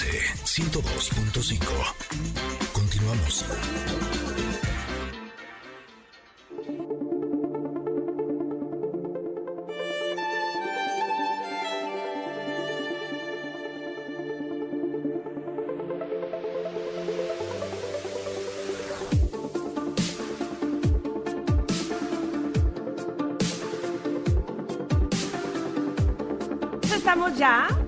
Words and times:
MBS 0.00 0.44
102.5. 0.44 1.66
Continuamos. 2.72 3.44
estamos 26.94 27.38
ya 27.38 27.87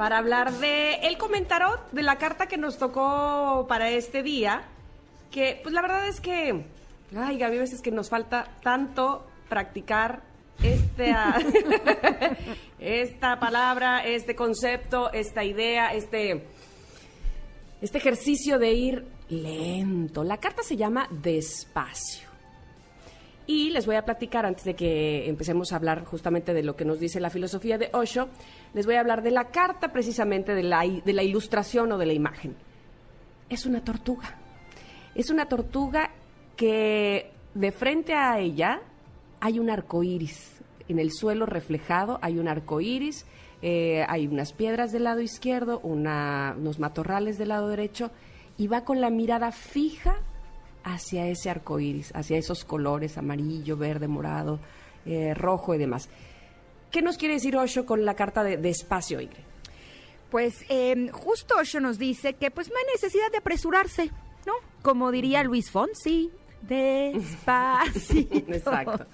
para 0.00 0.16
hablar 0.16 0.50
de 0.52 0.94
el 1.02 1.18
comentario 1.18 1.78
de 1.92 2.02
la 2.02 2.16
carta 2.16 2.46
que 2.46 2.56
nos 2.56 2.78
tocó 2.78 3.66
para 3.68 3.90
este 3.90 4.22
día. 4.22 4.62
Que, 5.30 5.60
pues 5.62 5.74
la 5.74 5.82
verdad 5.82 6.08
es 6.08 6.22
que, 6.22 6.64
ay, 7.14 7.36
Gaby, 7.36 7.58
a 7.58 7.60
veces 7.60 7.82
que 7.82 7.90
nos 7.90 8.08
falta 8.08 8.48
tanto 8.62 9.26
practicar 9.50 10.22
este, 10.62 11.14
esta 12.78 13.38
palabra, 13.38 14.02
este 14.02 14.34
concepto, 14.34 15.12
esta 15.12 15.44
idea, 15.44 15.92
este, 15.92 16.46
este 17.82 17.98
ejercicio 17.98 18.58
de 18.58 18.72
ir 18.72 19.06
lento. 19.28 20.24
La 20.24 20.38
carta 20.38 20.62
se 20.62 20.78
llama 20.78 21.08
despacio. 21.10 22.29
Y 23.50 23.70
les 23.70 23.84
voy 23.84 23.96
a 23.96 24.04
platicar, 24.04 24.46
antes 24.46 24.62
de 24.62 24.76
que 24.76 25.28
empecemos 25.28 25.72
a 25.72 25.76
hablar 25.76 26.04
justamente 26.04 26.54
de 26.54 26.62
lo 26.62 26.76
que 26.76 26.84
nos 26.84 27.00
dice 27.00 27.18
la 27.18 27.30
filosofía 27.30 27.78
de 27.78 27.90
Osho, 27.92 28.28
les 28.74 28.86
voy 28.86 28.94
a 28.94 29.00
hablar 29.00 29.24
de 29.24 29.32
la 29.32 29.46
carta 29.46 29.90
precisamente 29.90 30.54
de 30.54 30.62
la, 30.62 30.82
de 30.82 31.12
la 31.12 31.24
ilustración 31.24 31.90
o 31.90 31.98
de 31.98 32.06
la 32.06 32.12
imagen. 32.12 32.54
Es 33.48 33.66
una 33.66 33.82
tortuga. 33.82 34.38
Es 35.16 35.30
una 35.30 35.46
tortuga 35.46 36.12
que 36.54 37.32
de 37.52 37.72
frente 37.72 38.14
a 38.14 38.38
ella 38.38 38.82
hay 39.40 39.58
un 39.58 39.68
arco 39.68 40.04
iris. 40.04 40.60
En 40.86 41.00
el 41.00 41.10
suelo 41.10 41.44
reflejado 41.44 42.20
hay 42.22 42.38
un 42.38 42.46
arco 42.46 42.80
iris, 42.80 43.26
eh, 43.62 44.04
hay 44.08 44.28
unas 44.28 44.52
piedras 44.52 44.92
del 44.92 45.02
lado 45.02 45.22
izquierdo, 45.22 45.80
unos 45.80 46.78
matorrales 46.78 47.36
del 47.36 47.48
lado 47.48 47.66
derecho, 47.66 48.12
y 48.56 48.68
va 48.68 48.84
con 48.84 49.00
la 49.00 49.10
mirada 49.10 49.50
fija 49.50 50.20
hacia 50.84 51.26
ese 51.26 51.50
arco 51.50 51.80
iris, 51.80 52.12
hacia 52.14 52.38
esos 52.38 52.64
colores 52.64 53.18
amarillo, 53.18 53.76
verde, 53.76 54.08
morado, 54.08 54.60
eh, 55.06 55.34
rojo 55.34 55.74
y 55.74 55.78
demás. 55.78 56.08
¿Qué 56.90 57.02
nos 57.02 57.16
quiere 57.16 57.34
decir 57.34 57.56
Osho 57.56 57.86
con 57.86 58.04
la 58.04 58.14
carta 58.14 58.42
de, 58.42 58.68
espacio, 58.68 59.20
Ingrid? 59.20 59.44
Pues 60.30 60.64
em, 60.68 61.08
justo 61.08 61.56
Osho 61.56 61.80
nos 61.80 61.98
dice 61.98 62.34
que 62.34 62.50
pues 62.50 62.68
no 62.68 62.74
hay 62.76 62.84
necesidad 62.94 63.30
de 63.30 63.38
apresurarse, 63.38 64.10
¿no? 64.46 64.52
Como 64.82 65.10
diría 65.10 65.42
Luis 65.44 65.70
Fonsi, 65.70 66.30
despacio. 66.62 68.26
Exacto. 68.30 69.06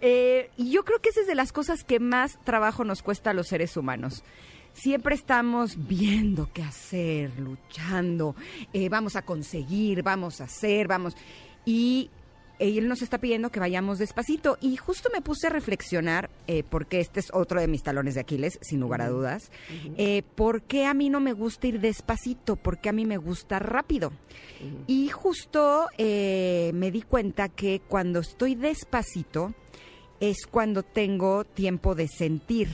Eh, 0.00 0.50
y 0.56 0.70
yo 0.70 0.84
creo 0.84 1.00
que 1.00 1.10
esa 1.10 1.20
es 1.20 1.26
de 1.26 1.34
las 1.34 1.52
cosas 1.52 1.84
que 1.84 2.00
más 2.00 2.38
trabajo 2.44 2.84
nos 2.84 3.02
cuesta 3.02 3.30
a 3.30 3.34
los 3.34 3.48
seres 3.48 3.76
humanos 3.76 4.22
siempre 4.72 5.14
estamos 5.14 5.76
viendo 5.88 6.50
qué 6.52 6.62
hacer, 6.62 7.38
luchando, 7.38 8.34
eh, 8.72 8.88
vamos 8.88 9.16
a 9.16 9.22
conseguir, 9.22 10.02
vamos 10.02 10.40
a 10.40 10.44
hacer, 10.44 10.88
vamos. 10.88 11.16
Y 11.64 12.10
él 12.58 12.88
nos 12.88 13.00
está 13.00 13.18
pidiendo 13.18 13.50
que 13.50 13.60
vayamos 13.60 13.98
despacito. 13.98 14.58
Y 14.60 14.76
justo 14.76 15.08
me 15.12 15.22
puse 15.22 15.46
a 15.46 15.50
reflexionar, 15.50 16.30
eh, 16.46 16.62
porque 16.68 17.00
este 17.00 17.20
es 17.20 17.30
otro 17.32 17.60
de 17.60 17.68
mis 17.68 17.82
talones 17.82 18.14
de 18.14 18.20
Aquiles, 18.20 18.58
sin 18.62 18.80
lugar 18.80 19.00
a 19.02 19.08
dudas, 19.08 19.50
eh, 19.96 20.22
por 20.34 20.62
qué 20.62 20.84
a 20.84 20.94
mí 20.94 21.08
no 21.08 21.20
me 21.20 21.32
gusta 21.32 21.68
ir 21.68 21.80
despacito, 21.80 22.56
por 22.56 22.78
qué 22.80 22.90
a 22.90 22.92
mí 22.92 23.06
me 23.06 23.16
gusta 23.16 23.58
rápido. 23.58 24.12
Y 24.86 25.08
justo 25.08 25.86
me 25.98 26.90
di 26.92 27.02
cuenta 27.02 27.48
que 27.48 27.80
cuando 27.88 28.20
estoy 28.20 28.56
despacito 28.56 29.54
es 30.20 30.46
cuando 30.46 30.82
tengo 30.82 31.44
tiempo 31.44 31.94
de 31.94 32.08
sentir 32.08 32.68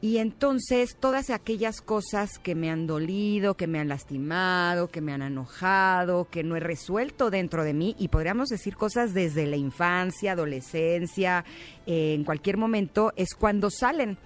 y 0.00 0.16
entonces 0.16 0.96
todas 0.98 1.30
aquellas 1.30 1.80
cosas 1.80 2.38
que 2.38 2.54
me 2.54 2.70
han 2.70 2.86
dolido, 2.86 3.54
que 3.54 3.66
me 3.66 3.78
han 3.78 3.88
lastimado, 3.88 4.88
que 4.88 5.00
me 5.00 5.12
han 5.12 5.22
enojado, 5.22 6.28
que 6.30 6.42
no 6.42 6.56
he 6.56 6.60
resuelto 6.60 7.30
dentro 7.30 7.62
de 7.62 7.74
mí, 7.74 7.94
y 7.98 8.08
podríamos 8.08 8.48
decir 8.48 8.76
cosas 8.76 9.14
desde 9.14 9.46
la 9.46 9.56
infancia, 9.56 10.32
adolescencia, 10.32 11.44
eh, 11.86 12.14
en 12.14 12.24
cualquier 12.24 12.56
momento, 12.56 13.12
es 13.16 13.34
cuando 13.34 13.70
salen 13.70 14.16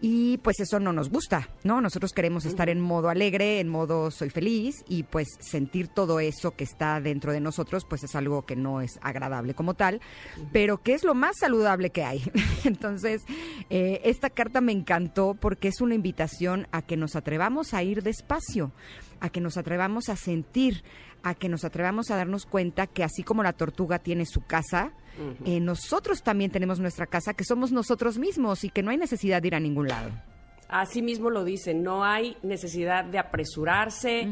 y 0.00 0.38
pues 0.38 0.60
eso 0.60 0.80
no 0.80 0.92
nos 0.92 1.10
gusta, 1.10 1.48
¿no? 1.62 1.80
Nosotros 1.80 2.12
queremos 2.12 2.46
estar 2.46 2.68
en 2.68 2.80
modo 2.80 3.08
alegre, 3.08 3.60
en 3.60 3.68
modo 3.68 4.10
soy 4.10 4.30
feliz 4.30 4.84
y 4.88 5.02
pues 5.02 5.28
sentir 5.40 5.88
todo 5.88 6.20
eso 6.20 6.52
que 6.52 6.64
está 6.64 7.00
dentro 7.00 7.32
de 7.32 7.40
nosotros 7.40 7.84
pues 7.84 8.02
es 8.04 8.14
algo 8.14 8.46
que 8.46 8.56
no 8.56 8.80
es 8.80 8.98
agradable 9.02 9.54
como 9.54 9.74
tal, 9.74 10.00
pero 10.52 10.82
que 10.82 10.94
es 10.94 11.04
lo 11.04 11.14
más 11.14 11.36
saludable 11.38 11.90
que 11.90 12.04
hay. 12.04 12.22
Entonces, 12.64 13.22
eh, 13.68 14.00
esta 14.04 14.30
carta 14.30 14.60
me 14.60 14.72
encantó 14.72 15.34
porque 15.34 15.68
es 15.68 15.80
una 15.80 15.94
invitación 15.94 16.66
a 16.72 16.82
que 16.82 16.96
nos 16.96 17.16
atrevamos 17.16 17.74
a 17.74 17.82
ir 17.82 18.02
despacio, 18.02 18.72
a 19.20 19.28
que 19.30 19.40
nos 19.40 19.56
atrevamos 19.56 20.08
a 20.08 20.16
sentir, 20.16 20.82
a 21.22 21.34
que 21.34 21.48
nos 21.48 21.64
atrevamos 21.64 22.10
a 22.10 22.16
darnos 22.16 22.46
cuenta 22.46 22.86
que 22.86 23.04
así 23.04 23.22
como 23.22 23.42
la 23.42 23.52
tortuga 23.52 23.98
tiene 23.98 24.26
su 24.26 24.40
casa, 24.40 24.92
eh, 25.44 25.60
nosotros 25.60 26.22
también 26.22 26.50
tenemos 26.50 26.80
nuestra 26.80 27.06
casa, 27.06 27.34
que 27.34 27.44
somos 27.44 27.72
nosotros 27.72 28.18
mismos 28.18 28.64
y 28.64 28.70
que 28.70 28.82
no 28.82 28.90
hay 28.90 28.96
necesidad 28.96 29.42
de 29.42 29.48
ir 29.48 29.54
a 29.54 29.60
ningún 29.60 29.88
lado. 29.88 30.10
Así 30.68 31.02
mismo 31.02 31.30
lo 31.30 31.44
dice, 31.44 31.74
no 31.74 32.04
hay 32.04 32.36
necesidad 32.42 33.04
de 33.04 33.18
apresurarse, 33.18 34.28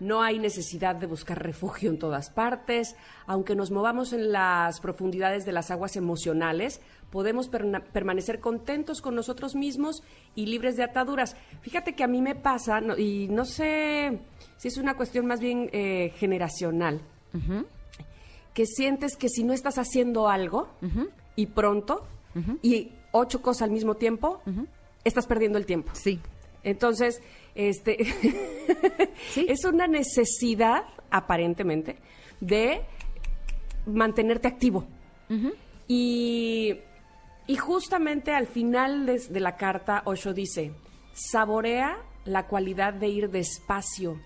no 0.00 0.22
hay 0.22 0.38
necesidad 0.38 0.96
de 0.96 1.06
buscar 1.06 1.42
refugio 1.42 1.90
en 1.90 1.98
todas 1.98 2.30
partes, 2.30 2.96
aunque 3.26 3.54
nos 3.54 3.70
movamos 3.70 4.12
en 4.12 4.32
las 4.32 4.80
profundidades 4.80 5.44
de 5.44 5.52
las 5.52 5.70
aguas 5.70 5.96
emocionales, 5.96 6.80
podemos 7.10 7.48
permanecer 7.48 8.40
contentos 8.40 9.00
con 9.00 9.14
nosotros 9.14 9.54
mismos 9.54 10.02
y 10.34 10.46
libres 10.46 10.76
de 10.76 10.84
ataduras. 10.84 11.36
Fíjate 11.62 11.94
que 11.94 12.04
a 12.04 12.08
mí 12.08 12.22
me 12.22 12.34
pasa, 12.34 12.80
y 12.96 13.28
no 13.28 13.44
sé 13.44 14.20
si 14.56 14.68
es 14.68 14.76
una 14.76 14.96
cuestión 14.96 15.26
más 15.26 15.40
bien 15.40 15.70
eh, 15.72 16.12
generacional, 16.16 17.00
que 18.54 18.66
sientes 18.66 19.16
que 19.16 19.28
si 19.28 19.44
no 19.44 19.52
estás 19.52 19.78
haciendo 19.78 20.28
algo 20.28 20.68
y 21.36 21.46
pronto 21.46 22.06
y 22.62 22.92
ocho 23.12 23.42
cosas 23.42 23.62
al 23.62 23.70
mismo 23.70 23.94
tiempo, 23.94 24.42
estás 25.04 25.26
perdiendo 25.26 25.58
el 25.58 25.66
tiempo. 25.66 25.90
Sí. 25.94 26.20
Entonces, 26.64 27.22
este 27.58 27.98
es 29.36 29.64
una 29.64 29.86
necesidad, 29.86 30.84
aparentemente, 31.10 31.98
de 32.40 32.82
mantenerte 33.84 34.48
activo. 34.48 34.86
y, 35.86 36.78
y, 37.46 37.56
justamente 37.56 38.32
al 38.32 38.46
final 38.46 39.04
de, 39.04 39.18
de 39.18 39.40
la 39.40 39.56
carta, 39.56 40.02
Osho 40.06 40.32
dice, 40.32 40.72
saborea 41.12 41.98
la 42.24 42.46
cualidad 42.46 42.94
de 42.94 43.08
ir 43.08 43.30
despacio, 43.30 44.20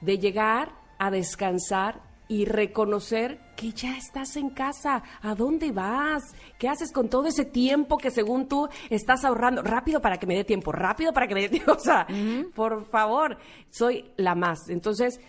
de 0.00 0.18
llegar 0.18 0.72
a 0.98 1.10
descansar 1.10 2.11
y 2.28 2.44
reconocer 2.44 3.38
que 3.56 3.72
ya 3.72 3.96
estás 3.96 4.36
en 4.36 4.50
casa. 4.50 5.02
¿A 5.20 5.34
dónde 5.34 5.72
vas? 5.72 6.22
¿Qué 6.58 6.68
haces 6.68 6.92
con 6.92 7.08
todo 7.08 7.26
ese 7.26 7.44
tiempo 7.44 7.98
que 7.98 8.10
según 8.10 8.48
tú 8.48 8.68
estás 8.90 9.24
ahorrando? 9.24 9.62
Rápido 9.62 10.00
para 10.00 10.18
que 10.18 10.26
me 10.26 10.36
dé 10.36 10.44
tiempo, 10.44 10.72
rápido 10.72 11.12
para 11.12 11.26
que 11.26 11.34
me 11.34 11.42
dé 11.42 11.48
tiempo. 11.48 11.72
O 11.82 11.84
sea, 11.84 12.06
por 12.54 12.86
favor, 12.86 13.38
soy 13.70 14.12
la 14.16 14.34
más. 14.34 14.68
Entonces, 14.68 15.20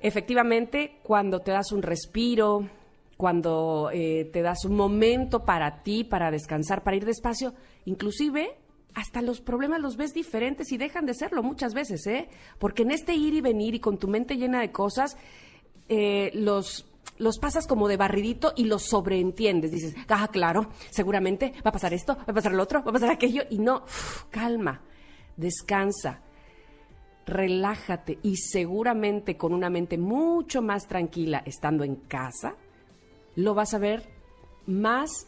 efectivamente, 0.00 0.98
cuando 1.02 1.40
te 1.40 1.50
das 1.50 1.72
un 1.72 1.82
respiro, 1.82 2.68
cuando 3.16 3.90
eh, 3.92 4.30
te 4.32 4.42
das 4.42 4.64
un 4.64 4.76
momento 4.76 5.44
para 5.44 5.82
ti, 5.82 6.04
para 6.04 6.30
descansar, 6.30 6.82
para 6.82 6.96
ir 6.96 7.04
despacio, 7.04 7.52
inclusive 7.84 8.56
hasta 8.94 9.22
los 9.22 9.40
problemas 9.40 9.80
los 9.80 9.96
ves 9.96 10.12
diferentes 10.12 10.72
y 10.72 10.78
dejan 10.78 11.06
de 11.06 11.14
serlo 11.14 11.42
muchas 11.42 11.74
veces, 11.74 12.06
¿eh? 12.06 12.28
Porque 12.58 12.82
en 12.82 12.90
este 12.90 13.14
ir 13.14 13.34
y 13.34 13.40
venir 13.40 13.74
y 13.74 13.80
con 13.80 13.98
tu 13.98 14.08
mente 14.08 14.36
llena 14.36 14.60
de 14.60 14.72
cosas, 14.72 15.16
eh, 15.88 16.30
los 16.34 16.84
los 17.18 17.38
pasas 17.38 17.66
como 17.66 17.88
de 17.88 17.96
barridito 17.96 18.52
y 18.56 18.64
los 18.64 18.84
sobreentiendes. 18.84 19.72
Dices, 19.72 19.94
ah, 20.08 20.28
claro, 20.28 20.68
seguramente 20.90 21.52
va 21.64 21.70
a 21.70 21.72
pasar 21.72 21.92
esto, 21.92 22.16
va 22.16 22.24
a 22.28 22.34
pasar 22.34 22.52
lo 22.52 22.62
otro, 22.62 22.82
va 22.84 22.90
a 22.90 22.94
pasar 22.94 23.10
aquello. 23.10 23.42
Y 23.50 23.58
no, 23.58 23.84
calma, 24.30 24.82
descansa, 25.36 26.20
relájate 27.26 28.18
y 28.22 28.36
seguramente 28.36 29.36
con 29.36 29.52
una 29.52 29.70
mente 29.70 29.98
mucho 29.98 30.62
más 30.62 30.86
tranquila 30.86 31.42
estando 31.44 31.84
en 31.84 31.96
casa, 31.96 32.54
lo 33.36 33.54
vas 33.54 33.74
a 33.74 33.78
ver 33.78 34.08
más 34.66 35.26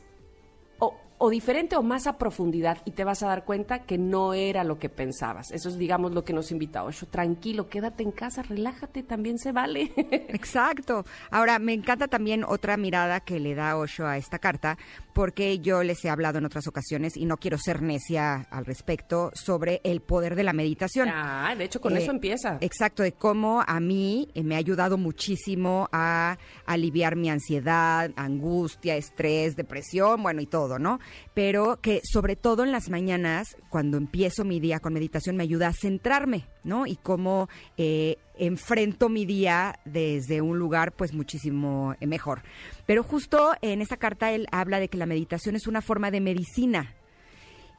o 1.22 1.28
diferente 1.28 1.76
o 1.76 1.82
más 1.82 2.06
a 2.06 2.16
profundidad 2.16 2.78
y 2.86 2.92
te 2.92 3.04
vas 3.04 3.22
a 3.22 3.26
dar 3.26 3.44
cuenta 3.44 3.80
que 3.80 3.98
no 3.98 4.32
era 4.32 4.64
lo 4.64 4.78
que 4.78 4.88
pensabas. 4.88 5.50
Eso 5.50 5.68
es, 5.68 5.76
digamos, 5.76 6.12
lo 6.12 6.24
que 6.24 6.32
nos 6.32 6.50
invita 6.50 6.82
Osho. 6.82 7.06
Tranquilo, 7.06 7.68
quédate 7.68 8.02
en 8.02 8.10
casa, 8.10 8.42
relájate, 8.42 9.02
también 9.02 9.38
se 9.38 9.52
vale. 9.52 9.92
Exacto. 10.30 11.04
Ahora, 11.30 11.58
me 11.58 11.74
encanta 11.74 12.08
también 12.08 12.42
otra 12.42 12.78
mirada 12.78 13.20
que 13.20 13.38
le 13.38 13.54
da 13.54 13.76
Osho 13.76 14.06
a 14.06 14.16
esta 14.16 14.38
carta, 14.38 14.78
porque 15.12 15.58
yo 15.58 15.82
les 15.82 16.02
he 16.06 16.08
hablado 16.08 16.38
en 16.38 16.46
otras 16.46 16.66
ocasiones 16.66 17.18
y 17.18 17.26
no 17.26 17.36
quiero 17.36 17.58
ser 17.58 17.82
necia 17.82 18.46
al 18.50 18.64
respecto 18.64 19.30
sobre 19.34 19.82
el 19.84 20.00
poder 20.00 20.34
de 20.36 20.44
la 20.44 20.54
meditación. 20.54 21.10
Ah, 21.12 21.54
de 21.54 21.64
hecho, 21.64 21.82
con 21.82 21.98
eso 21.98 22.12
eh, 22.12 22.14
empieza. 22.14 22.56
Exacto, 22.62 23.02
de 23.02 23.12
cómo 23.12 23.62
a 23.66 23.78
mí 23.78 24.30
eh, 24.34 24.42
me 24.42 24.54
ha 24.54 24.58
ayudado 24.58 24.96
muchísimo 24.96 25.86
a 25.92 26.38
aliviar 26.64 27.14
mi 27.14 27.28
ansiedad, 27.28 28.10
angustia, 28.16 28.96
estrés, 28.96 29.54
depresión, 29.54 30.22
bueno, 30.22 30.40
y 30.40 30.46
todo, 30.46 30.78
¿no? 30.78 30.98
Pero 31.34 31.78
que 31.80 32.00
sobre 32.04 32.36
todo 32.36 32.64
en 32.64 32.72
las 32.72 32.90
mañanas, 32.90 33.56
cuando 33.68 33.96
empiezo 33.96 34.44
mi 34.44 34.60
día 34.60 34.80
con 34.80 34.92
meditación, 34.92 35.36
me 35.36 35.42
ayuda 35.42 35.68
a 35.68 35.72
centrarme, 35.72 36.46
¿no? 36.64 36.86
Y 36.86 36.96
cómo 36.96 37.48
eh, 37.76 38.16
enfrento 38.38 39.08
mi 39.08 39.26
día 39.26 39.78
desde 39.84 40.40
un 40.40 40.58
lugar 40.58 40.92
pues 40.92 41.12
muchísimo 41.12 41.94
eh, 42.00 42.06
mejor. 42.06 42.42
Pero 42.86 43.02
justo 43.02 43.52
en 43.62 43.82
esta 43.82 43.96
carta 43.96 44.32
él 44.32 44.46
habla 44.52 44.80
de 44.80 44.88
que 44.88 44.98
la 44.98 45.06
meditación 45.06 45.56
es 45.56 45.66
una 45.66 45.82
forma 45.82 46.10
de 46.10 46.20
medicina, 46.20 46.94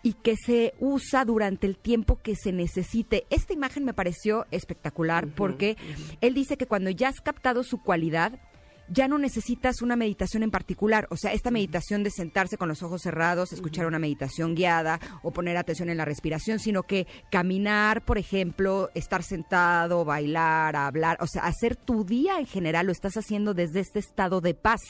y 0.04 0.14
que 0.14 0.36
se 0.36 0.74
usa 0.80 1.26
durante 1.26 1.68
el 1.68 1.78
tiempo 1.78 2.20
que 2.22 2.36
se 2.36 2.52
necesite. 2.52 3.26
Esta 3.30 3.54
imagen 3.54 3.86
me 3.86 3.94
pareció 3.94 4.46
espectacular 4.52 5.28
porque 5.28 5.78
él 6.22 6.34
dice 6.34 6.58
que 6.58 6.66
cuando 6.66 6.90
ya 6.90 7.10
has 7.10 7.22
captado 7.22 7.64
su 7.64 7.82
cualidad, 7.82 8.40
ya 8.92 9.08
no 9.08 9.18
necesitas 9.18 9.82
una 9.82 9.96
meditación 9.96 10.44
en 10.44 10.52
particular. 10.52 11.08
O 11.10 11.18
sea, 11.18 11.32
esta 11.32 11.50
meditación 11.50 12.04
de 12.04 12.12
sentarse 12.12 12.58
con 12.58 12.68
los 12.68 12.84
ojos 12.84 13.02
cerrados, 13.02 13.54
escuchar 13.54 13.86
una 13.86 14.00
meditación 14.00 14.54
guiada 14.54 15.00
o 15.24 15.32
poner 15.32 15.56
atención 15.56 15.90
en 15.90 15.98
la 15.98 16.06
respiración, 16.06 16.60
sino 16.60 16.84
que 16.84 17.08
caminar, 17.32 18.04
por 18.04 18.18
ejemplo, 18.18 18.90
estar 18.94 19.24
sentado, 19.24 20.04
bailar, 20.04 20.76
hablar, 20.76 21.18
o 21.22 21.28
sea, 21.28 21.44
hacer 21.44 21.78
tu 21.78 22.04
día 22.04 22.40
en 22.40 22.46
general 22.46 22.86
lo 22.88 22.92
estás 22.92 23.16
haciendo 23.16 23.54
desde 23.54 23.80
este 23.80 24.00
estado 24.00 24.42
de 24.42 24.54
paz. 24.54 24.82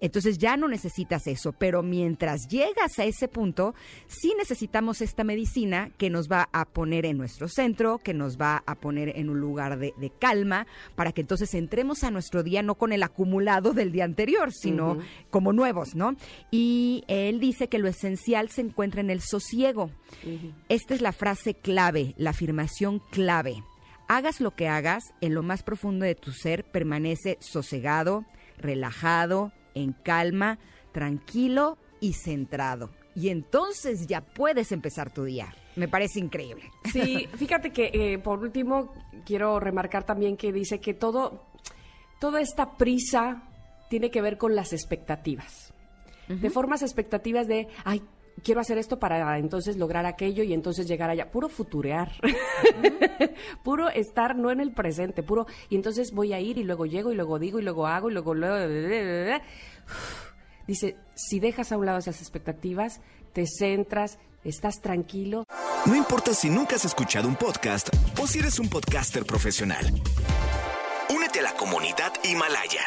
Entonces 0.00 0.38
ya 0.38 0.56
no 0.56 0.68
necesitas 0.68 1.26
eso, 1.26 1.52
pero 1.52 1.82
mientras 1.82 2.46
llegas 2.48 2.98
a 2.98 3.04
ese 3.04 3.26
punto, 3.26 3.74
sí 4.06 4.34
necesitamos 4.38 5.00
esta 5.00 5.24
medicina 5.24 5.90
que 5.98 6.10
nos 6.10 6.30
va 6.30 6.48
a 6.52 6.64
poner 6.64 7.06
en 7.06 7.18
nuestro 7.18 7.48
centro, 7.48 7.98
que 7.98 8.14
nos 8.14 8.40
va 8.40 8.62
a 8.66 8.76
poner 8.76 9.16
en 9.16 9.30
un 9.30 9.40
lugar 9.40 9.78
de, 9.78 9.94
de 9.96 10.10
calma, 10.10 10.66
para 10.94 11.10
que 11.10 11.22
entonces 11.22 11.54
entremos 11.54 12.04
a 12.04 12.10
nuestro 12.10 12.42
día 12.44 12.62
no 12.62 12.76
con 12.76 12.92
el 12.92 13.02
acumulado 13.02 13.31
del 13.74 13.92
día 13.92 14.04
anterior, 14.04 14.52
sino 14.52 14.98
como 15.30 15.52
nuevos, 15.52 15.94
¿no? 15.94 16.16
Y 16.50 17.04
él 17.08 17.40
dice 17.40 17.68
que 17.68 17.78
lo 17.78 17.88
esencial 17.88 18.48
se 18.48 18.60
encuentra 18.60 19.00
en 19.00 19.10
el 19.10 19.20
sosiego. 19.20 19.90
Esta 20.68 20.94
es 20.94 21.00
la 21.00 21.12
frase 21.12 21.54
clave, 21.54 22.14
la 22.16 22.30
afirmación 22.30 23.00
clave. 23.10 23.62
Hagas 24.08 24.40
lo 24.40 24.54
que 24.54 24.68
hagas, 24.68 25.14
en 25.20 25.34
lo 25.34 25.42
más 25.42 25.62
profundo 25.62 26.04
de 26.04 26.14
tu 26.14 26.32
ser 26.32 26.64
permanece 26.64 27.38
sosegado, 27.40 28.24
relajado, 28.58 29.52
en 29.74 29.92
calma, 29.92 30.58
tranquilo 30.92 31.78
y 32.00 32.14
centrado. 32.14 32.90
Y 33.14 33.28
entonces 33.28 34.06
ya 34.06 34.22
puedes 34.22 34.72
empezar 34.72 35.12
tu 35.12 35.24
día. 35.24 35.54
Me 35.76 35.88
parece 35.88 36.20
increíble. 36.20 36.70
Sí, 36.92 37.28
fíjate 37.36 37.70
que 37.70 37.90
eh, 37.92 38.18
por 38.18 38.40
último 38.40 38.92
quiero 39.24 39.60
remarcar 39.60 40.04
también 40.04 40.36
que 40.36 40.52
dice 40.52 40.80
que 40.80 40.94
todo 40.94 41.51
toda 42.22 42.40
esta 42.40 42.76
prisa 42.76 43.42
tiene 43.90 44.12
que 44.12 44.22
ver 44.22 44.38
con 44.38 44.54
las 44.54 44.72
expectativas. 44.72 45.74
De 46.28 46.50
formas 46.50 46.82
expectativas 46.82 47.48
de, 47.48 47.66
ay, 47.84 48.00
quiero 48.44 48.60
hacer 48.60 48.78
esto 48.78 49.00
para 49.00 49.36
entonces 49.38 49.76
lograr 49.76 50.06
aquello 50.06 50.44
y 50.44 50.54
entonces 50.54 50.86
llegar 50.86 51.10
allá. 51.10 51.32
Puro 51.32 51.48
futurear. 51.48 52.12
puro 53.64 53.88
estar 53.90 54.36
no 54.36 54.52
en 54.52 54.60
el 54.60 54.70
presente, 54.70 55.24
puro. 55.24 55.48
Y 55.68 55.74
entonces 55.74 56.12
voy 56.12 56.32
a 56.32 56.38
ir 56.38 56.58
y 56.58 56.62
luego 56.62 56.86
llego 56.86 57.10
y 57.10 57.16
luego 57.16 57.40
digo 57.40 57.58
y 57.58 57.64
luego 57.64 57.88
hago 57.88 58.08
y 58.08 58.12
luego. 58.12 58.34
luego 58.34 59.42
Dice, 60.68 60.94
si 61.16 61.40
dejas 61.40 61.72
a 61.72 61.76
un 61.76 61.86
lado 61.86 61.98
esas 61.98 62.20
expectativas, 62.20 63.00
te 63.32 63.46
centras, 63.48 64.20
estás 64.44 64.80
tranquilo. 64.80 65.44
No 65.86 65.96
importa 65.96 66.34
si 66.34 66.50
nunca 66.50 66.76
has 66.76 66.84
escuchado 66.84 67.26
un 67.26 67.34
podcast 67.34 67.88
o 68.22 68.28
si 68.28 68.38
eres 68.38 68.60
un 68.60 68.68
podcaster 68.68 69.24
profesional 69.24 69.92
la 71.42 71.54
comunidad 71.54 72.12
Himalaya. 72.22 72.82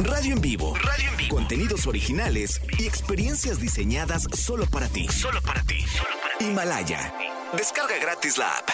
Radio 0.00 0.34
en 0.34 0.40
vivo. 0.40 0.74
Radio 0.76 1.10
en 1.10 1.16
vivo. 1.18 1.36
Contenidos 1.36 1.86
originales 1.86 2.62
y 2.78 2.86
experiencias 2.86 3.60
diseñadas 3.60 4.22
solo 4.32 4.64
para 4.66 4.88
ti. 4.88 5.06
Solo 5.08 5.42
para 5.42 5.62
ti. 5.64 5.84
Himalaya. 6.40 7.12
Descarga 7.54 7.98
gratis 8.00 8.38
la 8.38 8.50
app. 8.50 8.70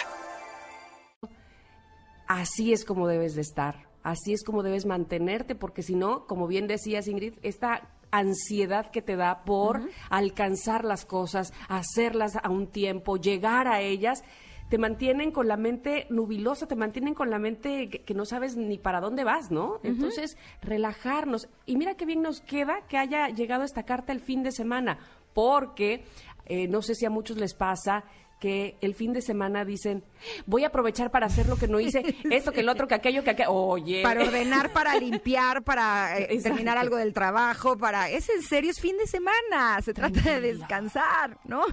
Así 2.27 2.71
es 2.71 2.85
como 2.85 3.07
debes 3.07 3.35
de 3.35 3.41
estar. 3.41 3.89
Así 4.03 4.31
es 4.31 4.43
como 4.43 4.63
debes 4.63 4.85
mantenerte, 4.85 5.53
porque 5.53 5.83
si 5.83 5.95
no, 5.95 6.27
como 6.27 6.47
bien 6.47 6.67
decías 6.67 7.07
Ingrid, 7.07 7.33
esta 7.41 7.89
ansiedad 8.11 8.89
que 8.89 9.01
te 9.01 9.17
da 9.17 9.43
por 9.43 9.81
alcanzar 10.09 10.85
las 10.85 11.05
cosas, 11.05 11.51
hacerlas 11.67 12.37
a 12.41 12.49
un 12.49 12.67
tiempo, 12.67 13.17
llegar 13.17 13.67
a 13.67 13.81
ellas, 13.81 14.23
te 14.69 14.77
mantienen 14.77 15.31
con 15.31 15.47
la 15.47 15.57
mente 15.57 16.07
nubilosa, 16.09 16.67
te 16.67 16.75
mantienen 16.75 17.13
con 17.13 17.29
la 17.29 17.39
mente 17.39 17.89
que, 17.89 18.13
no 18.13 18.25
sabes 18.25 18.55
ni 18.57 18.77
para 18.77 18.99
dónde 18.99 19.23
vas, 19.23 19.51
¿no? 19.51 19.79
Entonces, 19.83 20.37
relajarnos. 20.61 21.49
Y 21.65 21.77
mira 21.77 21.95
qué 21.95 22.05
bien 22.05 22.21
nos 22.21 22.41
queda 22.41 22.85
que 22.87 22.97
haya 22.97 23.29
llegado 23.29 23.63
esta 23.63 23.83
carta 23.83 24.11
el 24.11 24.21
fin 24.21 24.43
de 24.43 24.51
semana, 24.51 24.97
porque 25.33 26.03
eh, 26.45 26.67
no 26.67 26.81
sé 26.81 26.95
si 26.95 27.05
a 27.05 27.09
muchos 27.09 27.37
les 27.37 27.53
pasa 27.53 28.05
que 28.39 28.77
el 28.81 28.93
fin 28.95 29.13
de 29.13 29.21
semana 29.21 29.65
dicen, 29.65 30.03
voy 30.45 30.63
a 30.63 30.67
aprovechar 30.67 31.11
para 31.11 31.27
hacer 31.27 31.47
lo 31.47 31.55
que 31.55 31.67
no 31.67 31.79
hice, 31.79 32.03
esto, 32.31 32.51
que 32.51 32.61
el 32.61 32.69
otro, 32.69 32.87
que 32.87 32.95
aquello, 32.95 33.23
que 33.23 33.31
aquello. 33.31 33.51
Oye. 33.51 34.03
Para 34.03 34.23
ordenar, 34.23 34.73
para 34.73 34.95
limpiar, 34.99 35.63
para 35.63 36.19
eh, 36.19 36.39
terminar 36.41 36.77
algo 36.77 36.97
del 36.97 37.13
trabajo, 37.13 37.77
para... 37.77 38.09
Es 38.09 38.29
en 38.29 38.41
serio, 38.41 38.71
es 38.71 38.79
fin 38.79 38.97
de 38.97 39.07
semana, 39.07 39.81
se 39.81 39.93
trata 39.93 40.21
de 40.21 40.41
descansar, 40.41 41.39
¿no? 41.45 41.63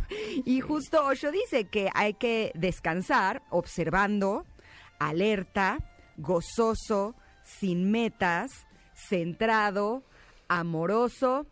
Y 0.44 0.60
justo 0.60 1.04
Osho 1.04 1.30
dice 1.32 1.64
que 1.64 1.90
hay 1.94 2.14
que 2.14 2.52
descansar 2.54 3.42
observando, 3.50 4.46
alerta, 4.98 5.78
gozoso, 6.16 7.14
sin 7.42 7.90
metas, 7.90 8.66
centrado, 8.94 10.04
amoroso 10.48 11.46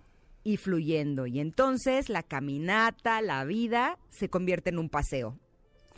y 0.44 0.56
fluyendo. 0.56 1.26
Y 1.26 1.40
entonces 1.40 2.08
la 2.08 2.22
caminata, 2.22 3.20
la 3.22 3.44
vida, 3.44 3.98
se 4.08 4.28
convierte 4.28 4.70
en 4.70 4.78
un 4.78 4.88
paseo. 4.88 5.38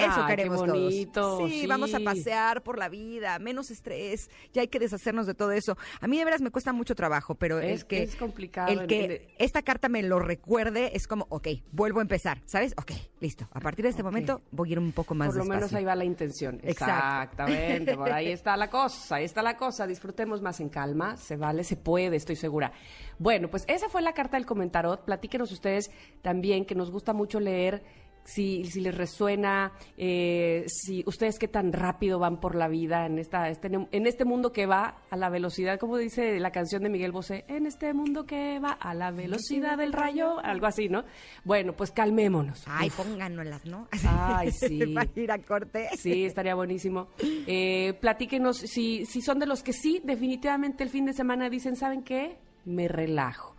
Eso 0.04 0.26
queremos 0.26 0.64
todos. 1.12 1.50
Sí, 1.50 1.66
vamos 1.66 1.94
a 1.94 2.00
pasear 2.00 2.62
por 2.62 2.78
la 2.78 2.88
vida, 2.88 3.38
menos 3.38 3.70
estrés, 3.70 4.30
ya 4.52 4.62
hay 4.62 4.68
que 4.68 4.78
deshacernos 4.78 5.26
de 5.26 5.34
todo 5.34 5.52
eso. 5.52 5.76
A 6.00 6.06
mí 6.06 6.18
de 6.18 6.24
veras 6.24 6.40
me 6.40 6.50
cuesta 6.50 6.72
mucho 6.72 6.94
trabajo, 6.94 7.34
pero 7.34 7.60
es, 7.60 7.84
que 7.84 8.02
es 8.02 8.16
complicado. 8.16 8.68
El 8.68 8.86
que 8.86 9.34
esta 9.38 9.62
carta 9.62 9.88
me 9.88 10.02
lo 10.02 10.18
recuerde 10.18 10.92
es 10.94 11.06
como, 11.06 11.26
ok, 11.28 11.48
vuelvo 11.72 12.00
a 12.00 12.02
empezar, 12.02 12.40
¿sabes? 12.46 12.74
Ok, 12.78 12.92
listo. 13.20 13.48
A 13.52 13.60
partir 13.60 13.84
de 13.84 13.90
este 13.90 14.02
momento 14.02 14.42
voy 14.50 14.70
a 14.70 14.72
ir 14.72 14.78
un 14.78 14.92
poco 14.92 15.14
más 15.14 15.28
Por 15.28 15.36
lo 15.36 15.44
menos 15.44 15.72
ahí 15.74 15.84
va 15.84 15.94
la 15.94 16.04
intención. 16.04 16.60
Exactamente, 16.62 17.96
por 17.96 18.12
ahí 18.12 18.28
está 18.32 18.56
la 18.56 18.68
cosa, 18.70 19.16
ahí 19.16 19.24
está 19.24 19.42
la 19.42 19.56
cosa. 19.56 19.86
Disfrutemos 19.86 20.42
más 20.42 20.60
en 20.60 20.68
calma, 20.68 21.16
se 21.16 21.36
vale, 21.36 21.64
se 21.64 21.76
puede, 21.76 22.16
estoy 22.16 22.36
segura. 22.36 22.72
Bueno, 23.18 23.48
pues 23.48 23.64
esa 23.68 23.88
fue 23.88 24.02
la 24.02 24.14
carta 24.14 24.36
del 24.36 24.46
comentarot. 24.46 25.04
Platíquenos 25.04 25.52
ustedes 25.52 25.90
también 26.22 26.64
que 26.64 26.74
nos 26.74 26.90
gusta 26.90 27.12
mucho 27.12 27.40
leer 27.40 27.82
si, 28.24 28.64
si 28.64 28.80
les 28.80 28.94
resuena, 28.94 29.72
eh, 29.96 30.64
si 30.66 31.02
ustedes 31.06 31.38
qué 31.38 31.48
tan 31.48 31.72
rápido 31.72 32.18
van 32.18 32.40
por 32.40 32.54
la 32.54 32.68
vida 32.68 33.06
en, 33.06 33.18
esta, 33.18 33.48
este, 33.48 33.68
en 33.68 34.06
este 34.06 34.24
mundo 34.24 34.52
que 34.52 34.66
va 34.66 34.96
a 35.10 35.16
la 35.16 35.28
velocidad, 35.28 35.78
como 35.78 35.96
dice 35.96 36.38
la 36.40 36.50
canción 36.50 36.82
de 36.82 36.88
Miguel 36.88 37.12
Bosé, 37.12 37.44
en 37.48 37.66
este 37.66 37.92
mundo 37.94 38.24
que 38.24 38.58
va 38.58 38.72
a 38.72 38.94
la 38.94 39.10
velocidad 39.10 39.76
del 39.78 39.92
rayo, 39.92 40.38
algo 40.40 40.66
así, 40.66 40.88
¿no? 40.88 41.04
Bueno, 41.44 41.74
pues 41.74 41.90
calmémonos. 41.90 42.64
Ay, 42.66 42.90
pónganoslas, 42.90 43.64
¿no? 43.66 43.88
Ay, 44.06 44.50
sí. 44.52 44.86
Para 44.94 45.10
ir 45.16 45.32
a 45.32 45.38
corte. 45.38 45.88
Sí, 45.96 46.24
estaría 46.24 46.54
buenísimo. 46.54 47.08
Eh, 47.46 47.94
platíquenos 48.00 48.58
si, 48.58 49.04
si 49.06 49.20
son 49.22 49.38
de 49.38 49.46
los 49.46 49.62
que 49.62 49.72
sí, 49.72 50.00
definitivamente 50.04 50.84
el 50.84 50.90
fin 50.90 51.06
de 51.06 51.12
semana 51.12 51.48
dicen, 51.50 51.76
¿saben 51.76 52.02
qué? 52.02 52.38
Me 52.64 52.88
relajo 52.88 53.52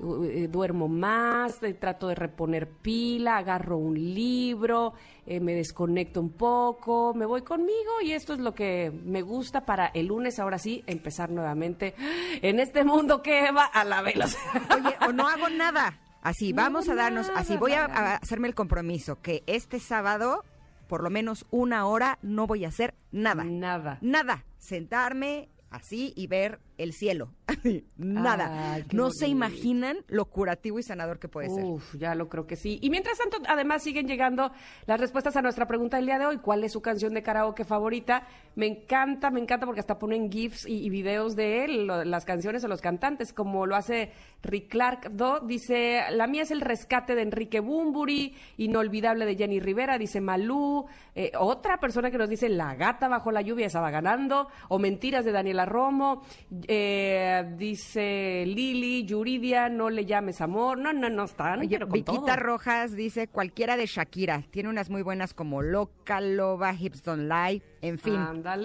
eh, 0.00 0.48
duermo 0.50 0.88
más, 0.88 1.62
eh, 1.62 1.74
trato 1.74 2.08
de 2.08 2.14
reponer 2.14 2.68
pila, 2.68 3.38
agarro 3.38 3.78
un 3.78 3.94
libro, 3.94 4.94
eh, 5.26 5.40
me 5.40 5.54
desconecto 5.54 6.20
un 6.20 6.30
poco, 6.30 7.14
me 7.14 7.26
voy 7.26 7.42
conmigo 7.42 8.00
y 8.02 8.12
esto 8.12 8.34
es 8.34 8.40
lo 8.40 8.54
que 8.54 8.90
me 9.04 9.22
gusta 9.22 9.64
para 9.64 9.86
el 9.86 10.06
lunes, 10.06 10.38
ahora 10.38 10.58
sí, 10.58 10.82
empezar 10.86 11.30
nuevamente 11.30 11.94
en 12.42 12.60
este 12.60 12.84
mundo 12.84 13.22
que 13.22 13.50
va 13.50 13.64
a 13.64 13.84
la 13.84 14.02
velocidad. 14.02 14.62
Oye, 14.74 14.96
o 15.06 15.12
no 15.12 15.28
hago 15.28 15.48
nada. 15.48 16.00
Así, 16.22 16.52
vamos 16.52 16.88
a 16.88 16.94
darnos, 16.94 17.30
así 17.34 17.56
voy 17.56 17.72
a, 17.72 17.84
a 17.84 18.14
hacerme 18.16 18.48
el 18.48 18.54
compromiso 18.54 19.20
que 19.20 19.42
este 19.46 19.78
sábado 19.78 20.42
por 20.88 21.02
lo 21.02 21.10
menos 21.10 21.46
una 21.50 21.86
hora 21.86 22.18
no 22.22 22.46
voy 22.46 22.64
a 22.64 22.68
hacer 22.68 22.94
nada. 23.10 23.44
Nada. 23.44 23.98
Nada. 24.00 24.44
Sentarme, 24.58 25.48
así 25.70 26.12
y 26.16 26.26
ver 26.26 26.60
el 26.78 26.92
cielo. 26.92 27.30
nada. 27.96 28.78
no 28.92 29.10
se 29.10 29.28
imaginan 29.28 29.98
lo 30.08 30.26
curativo 30.26 30.78
y 30.78 30.82
sanador 30.82 31.18
que 31.18 31.28
puede 31.28 31.50
ser. 31.50 31.64
Uf, 31.64 31.96
ya 31.96 32.14
lo 32.14 32.28
creo 32.28 32.46
que 32.46 32.56
sí. 32.56 32.78
Y 32.82 32.90
mientras 32.90 33.18
tanto, 33.18 33.38
además 33.48 33.82
siguen 33.82 34.06
llegando 34.06 34.50
las 34.86 35.00
respuestas 35.00 35.36
a 35.36 35.42
nuestra 35.42 35.66
pregunta 35.66 35.96
del 35.96 36.06
día 36.06 36.18
de 36.18 36.26
hoy. 36.26 36.38
¿Cuál 36.38 36.64
es 36.64 36.72
su 36.72 36.80
canción 36.80 37.14
de 37.14 37.22
karaoke 37.22 37.64
favorita? 37.64 38.26
Me 38.56 38.66
encanta, 38.66 39.30
me 39.30 39.40
encanta 39.40 39.66
porque 39.66 39.80
hasta 39.80 39.98
ponen 39.98 40.30
GIFs 40.30 40.66
y, 40.66 40.88
videos 40.90 41.34
de 41.34 41.64
él, 41.64 41.86
las 41.86 42.24
canciones 42.24 42.62
o 42.64 42.68
los 42.68 42.80
cantantes, 42.80 43.32
como 43.32 43.66
lo 43.66 43.76
hace 43.76 44.12
Rick 44.42 44.68
Clark 44.68 45.10
Do. 45.12 45.40
Dice, 45.40 46.02
la 46.10 46.26
mía 46.26 46.42
es 46.42 46.50
el 46.50 46.60
rescate 46.60 47.14
de 47.14 47.22
Enrique 47.22 47.60
Bumburi, 47.60 48.34
inolvidable 48.58 49.26
de 49.26 49.36
Jenny 49.36 49.60
Rivera, 49.60 49.98
dice 49.98 50.20
Malú. 50.20 50.86
Eh, 51.14 51.32
otra 51.38 51.78
persona 51.78 52.10
que 52.10 52.18
nos 52.18 52.28
dice 52.28 52.48
La 52.48 52.74
gata 52.74 53.08
bajo 53.08 53.30
la 53.30 53.42
lluvia 53.42 53.66
estaba 53.66 53.90
ganando, 53.90 54.48
o 54.68 54.78
Mentiras 54.78 55.24
de 55.24 55.32
Daniela 55.32 55.64
Romo. 55.64 56.22
Eh, 56.68 57.43
dice 57.44 58.44
Lili, 58.46 59.04
Yuridia, 59.04 59.68
no 59.68 59.90
le 59.90 60.04
llames 60.04 60.40
amor. 60.40 60.78
No, 60.78 60.92
no, 60.92 61.08
no 61.10 61.24
están. 61.24 61.60
Viquita 61.60 62.36
Rojas 62.36 62.96
dice 62.96 63.28
cualquiera 63.28 63.76
de 63.76 63.86
Shakira. 63.86 64.42
Tiene 64.50 64.68
unas 64.68 64.90
muy 64.90 65.02
buenas 65.02 65.34
como 65.34 65.62
Loca, 65.62 66.20
Loba, 66.20 66.74
Hips 66.74 67.02
Don't 67.02 67.30
Lie. 67.30 67.62
En 67.80 67.98
fin, 67.98 68.18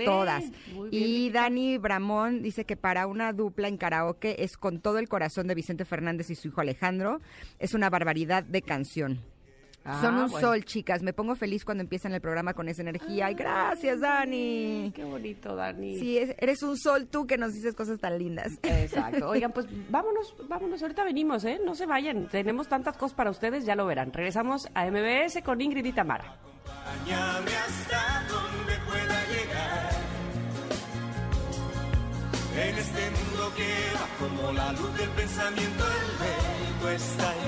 todas. 0.06 0.46
y 0.92 1.30
Dani 1.30 1.78
Bramón 1.78 2.42
dice 2.42 2.64
que 2.64 2.78
para 2.78 3.06
una 3.06 3.34
dupla 3.34 3.68
en 3.68 3.78
karaoke 3.78 4.44
es 4.44 4.56
con 4.56 4.80
todo 4.80 4.98
el 4.98 5.10
corazón 5.10 5.48
de 5.48 5.56
Vicente 5.56 5.84
Fernández 5.84 6.30
y 6.30 6.36
su 6.36 6.48
hijo 6.48 6.62
Alejandro. 6.62 7.20
Es 7.60 7.74
una 7.74 7.90
barbaridad 7.90 8.44
de 8.44 8.62
canción. 8.62 9.20
Son 9.84 10.16
ah, 10.16 10.24
un 10.26 10.30
sol, 10.30 10.66
chicas. 10.66 11.02
Me 11.02 11.14
pongo 11.14 11.36
feliz 11.36 11.66
cuando 11.66 11.82
empiezan 11.82 12.14
el 12.14 12.22
programa 12.22 12.54
con 12.54 12.68
esa 12.68 12.82
energía. 12.82 13.28
Ay, 13.28 13.34
gracias, 13.34 14.02
Dani. 14.02 14.92
Qué 14.94 15.04
bonito, 15.04 15.56
Dani. 15.56 15.98
Sí, 15.98 16.18
eres 16.18 16.62
un 16.64 16.78
sol 16.78 17.08
tú 17.08 17.26
que 17.26 17.38
nos 17.38 17.54
dices 17.54 17.74
cosas 17.74 18.00
tan 18.00 18.18
lindas. 18.20 18.60
Exacto. 18.62 19.30
Oigan, 19.30 19.52
pues 19.52 19.68
vámonos, 19.90 20.36
vámonos. 20.48 20.82
Ahorita 20.82 21.04
venimos, 21.04 21.44
¿eh? 21.46 21.60
No 21.66 21.76
se 21.76 21.86
vayan. 21.86 22.28
Tenemos 22.28 22.68
tantas 22.68 22.98
cosas 22.98 23.16
para 23.16 23.32
ustedes, 23.32 23.66
ya 23.66 23.76
lo 23.76 23.86
verán. 23.86 24.12
Regresamos 24.14 24.68
a 24.74 24.86
MBS 24.86 25.42
con 25.44 25.62
Ingrid 25.62 25.86
y 25.86 25.94
Tamara. 25.94 26.36
hasta 27.06 28.26
donde 28.28 28.74
pueda 28.86 29.28
llegar. 29.28 29.90
En 32.62 32.78
este 32.78 33.10
mundo 33.12 33.54
que 33.56 33.74
va 33.96 34.08
como 34.20 34.52
la 34.52 34.74
luz 34.74 34.98
del 34.98 35.10
pensamiento, 35.12 35.86
el 35.86 36.96
está 36.96 37.39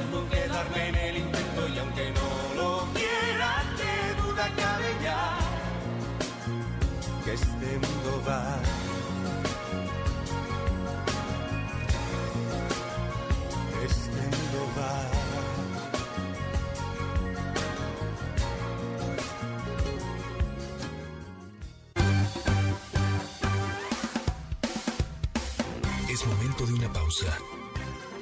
pausa. 26.94 27.38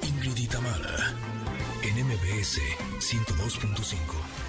Ingrid 0.02 0.54
Mara, 0.60 1.14
en 1.82 2.06
MBS 2.06 2.58
102.5. 2.98 4.39